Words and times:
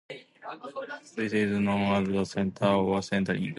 This 1.15 1.31
is 1.31 1.59
known 1.59 2.07
as 2.07 2.07
a 2.09 2.25
centre 2.25 2.65
or 2.65 3.03
centring. 3.03 3.49